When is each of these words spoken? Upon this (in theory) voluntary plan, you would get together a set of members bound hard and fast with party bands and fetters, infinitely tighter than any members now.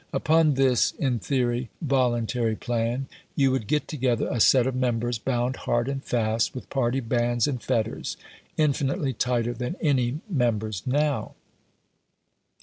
Upon 0.13 0.55
this 0.55 0.93
(in 0.97 1.19
theory) 1.19 1.69
voluntary 1.79 2.55
plan, 2.55 3.05
you 3.35 3.51
would 3.51 3.67
get 3.67 3.87
together 3.87 4.27
a 4.31 4.39
set 4.39 4.65
of 4.65 4.73
members 4.73 5.19
bound 5.19 5.57
hard 5.69 5.87
and 5.87 6.03
fast 6.03 6.55
with 6.55 6.71
party 6.71 6.99
bands 6.99 7.47
and 7.47 7.61
fetters, 7.61 8.17
infinitely 8.57 9.13
tighter 9.13 9.53
than 9.53 9.75
any 9.79 10.19
members 10.27 10.81
now. 10.87 11.35